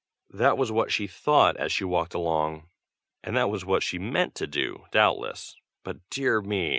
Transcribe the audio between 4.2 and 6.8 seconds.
to do, doubtless; but dear me!